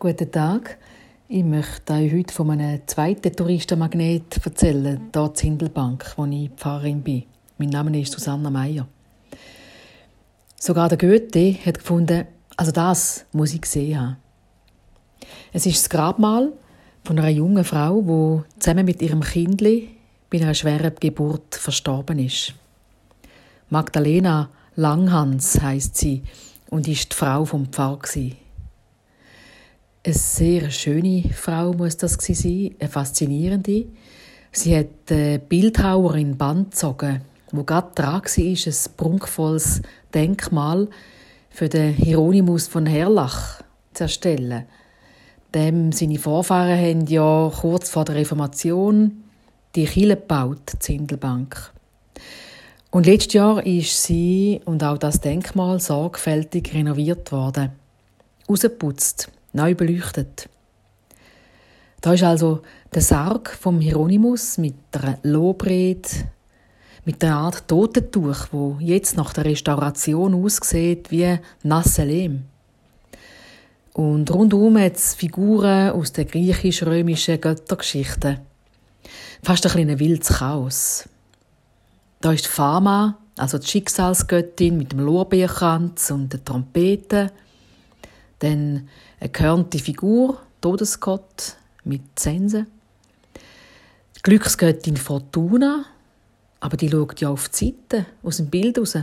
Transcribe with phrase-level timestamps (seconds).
[0.00, 0.78] Guten Tag.
[1.26, 7.02] Ich möchte euch heute von einem zweiten Touristenmagnet erzählen, hier in Hindelbank, wo ich Pfarrerin
[7.02, 7.24] bin.
[7.58, 8.86] Mein Name ist Susanna Meyer.
[10.54, 14.16] Sogar der Goethe hat gefunden, also das muss ich gesehen haben.
[15.52, 16.52] Es ist das Grabmal
[17.02, 19.96] von einer jungen Frau, die zusammen mit ihrem Kindli
[20.30, 22.54] bei einer schweren Geburt verstorben ist.
[23.68, 26.22] Magdalena Langhans heißt sie
[26.70, 27.98] und ist die Frau vom Pfarrer.
[30.04, 33.86] Eine sehr schöne Frau muss das sein, eine faszinierende.
[34.52, 39.82] Sie hat eine Bildhauerin Band gezogen, wo gerade dran war, ein prunkvolles
[40.14, 40.88] Denkmal
[41.50, 43.60] für den Hieronymus von Herlach
[43.92, 44.66] zu erstellen.
[45.52, 49.24] Dem seine Vorfahren haben ja kurz vor der Reformation
[49.74, 51.72] die Kirche gebaut, die Zindelbank.
[52.92, 57.72] Und letztes Jahr ist sie und auch das Denkmal sorgfältig renoviert worden,
[58.46, 60.48] ausgeputzt neu beleuchtet.
[62.00, 62.62] Da ist also
[62.94, 66.08] der Sarg vom Hieronymus mit der Lobrede,
[67.04, 72.44] mit der Art Totentuch, wo jetzt nach der Restauration aussieht wie nasse Lehm.
[73.94, 78.40] Und rundum hat es Figuren aus der griechisch-römischen Göttergeschichte.
[79.42, 81.08] Fast ein kleines wildes Chaos.
[82.20, 87.32] Da ist Fama, also die Schicksalsgöttin mit dem Lorbeerkranz und der Trompete.
[88.40, 88.88] Dann
[89.20, 92.66] eine gehörnte Figur, Todesgott mit Sensen.
[94.16, 95.84] Die Glücksgöttin Fortuna,
[96.60, 98.96] aber die schaut ja auf die Seite, aus dem Bild raus.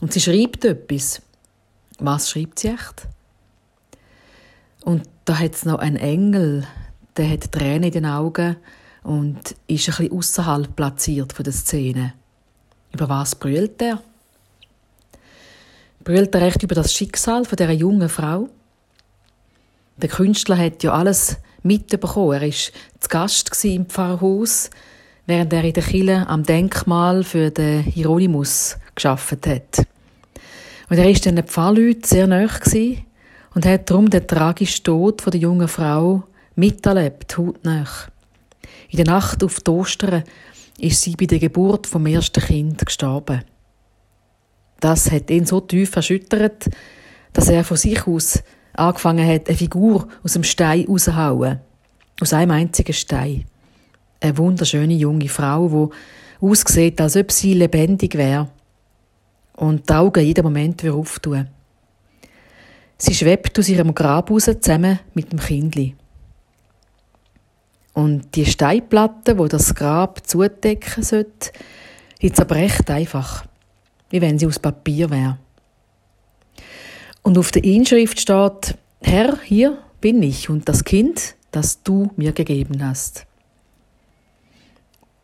[0.00, 1.22] Und sie schreibt etwas.
[1.98, 3.06] Was schreibt sie echt?
[4.84, 6.66] Und da hat es noch einen Engel,
[7.16, 8.56] der hat Tränen in den Augen
[9.02, 12.14] und ist ein bisschen außerhalb platziert von der Szene.
[12.92, 14.02] Über was brüllt er?
[16.08, 18.48] Brüllt er recht über das Schicksal von der jungen Frau?
[19.98, 22.32] Der Künstler hat ja alles mitbekommen.
[22.32, 24.70] Er war zu Gast im Pfarrhaus,
[25.26, 29.86] während er in der Kille am Denkmal für den Hieronymus geschafft hat.
[30.88, 32.48] Und er ist den Pfarrleuten sehr nahe
[33.54, 36.22] und hat darum den tragischen Tod der jungen Frau
[36.54, 37.84] miterlebt, hautnah.
[38.88, 40.24] In der Nacht auf Ostern
[40.78, 43.42] ist sie bei der Geburt vom ersten Kind gestorben.
[44.80, 46.68] Das hat ihn so tief erschüttert,
[47.32, 48.42] dass er von sich aus
[48.74, 51.60] angefangen hat, eine Figur aus dem Stein rauszuhauen.
[52.20, 53.44] Aus einem einzigen Stein.
[54.20, 55.90] Eine wunderschöne junge Frau,
[56.40, 58.48] die aussieht, als ob sie lebendig wäre.
[59.56, 61.48] Und die Augen jeden Moment auftun.
[62.96, 65.94] Sie schwebt aus ihrem Grab raus, zusammen mit dem Kindli.
[67.94, 71.50] Und die Steinplatte, wo das Grab zudecken sollte,
[72.22, 73.44] die zerbricht einfach,
[74.10, 75.38] wie wenn sie aus Papier wäre.
[77.22, 82.32] Und auf der Inschrift steht, Herr, hier bin ich und das Kind, das du mir
[82.32, 83.26] gegeben hast.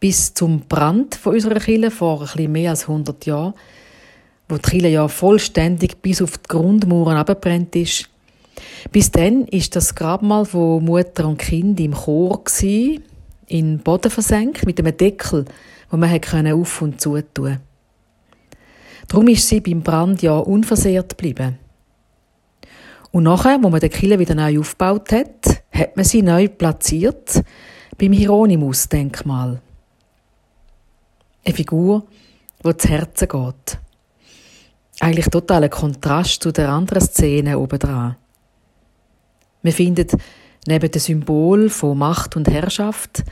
[0.00, 3.54] Bis zum Brand von unserer Kille vor ein mehr als 100 Jahren,
[4.48, 8.08] wo die Kille ja vollständig bis auf die Grundmauern abgebrannt ist,
[8.90, 13.02] bis dann ist das Grabmal von Mutter und Kind im Chor in
[13.48, 15.44] den Boden versenkt mit einem Deckel,
[15.90, 17.58] wo man auf und zu tun.
[19.08, 21.58] Darum ist sie beim Brand ja unversehrt geblieben.
[23.10, 27.42] Und nachher, wo man den Kille wieder neu aufgebaut hat, hat man sie neu platziert
[27.98, 29.60] beim Hieronymus-Denkmal.
[31.44, 32.06] Eine Figur,
[32.64, 33.78] die zu Herzen geht.
[35.00, 38.16] Eigentlich totaler Kontrast zu der anderen Szene oben dran.
[39.62, 40.12] Man findet
[40.66, 43.24] neben dem Symbol von Macht und Herrschaft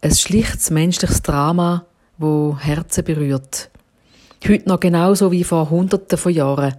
[0.00, 1.86] ein schlichtes menschliches Drama,
[2.18, 3.70] wo Herzen berührt.
[4.48, 6.74] Heute noch genauso wie vor Hunderten von Jahren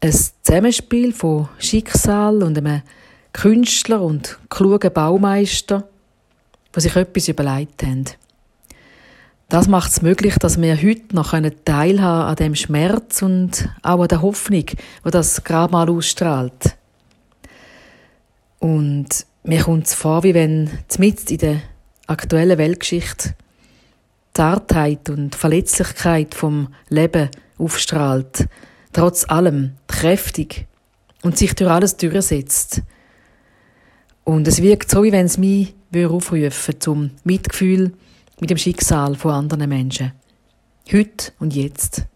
[0.00, 2.82] ein Zusammenspiel von Schicksal und einem
[3.32, 5.88] Künstler und klugen Baumeister,
[6.76, 8.04] die sich etwas überlegt haben.
[9.48, 11.32] Das macht es möglich, dass wir heute noch
[11.64, 14.66] teilhaben an dem Schmerz und auch an der Hoffnung,
[15.02, 16.76] wo das Grabmal ausstrahlt.
[18.60, 21.62] Und mir kommt es vor, wie wenn mitten in der
[22.06, 23.34] aktuellen Weltgeschichte
[24.38, 28.46] Zartheit und Verletzlichkeit vom Leben aufstrahlt
[28.92, 30.68] trotz allem kräftig
[31.22, 32.82] und sich durch alles durchsetzt.
[34.22, 37.94] Und es wirkt so, wie wenn es mich aufrufen zum Mitgefühl
[38.38, 40.12] mit dem Schicksal von anderen Menschen.
[40.92, 42.06] Heute und jetzt.